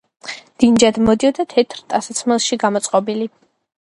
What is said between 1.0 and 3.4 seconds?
მოდიოდა თეთრ ტანსაცმელში გამოწყობილი.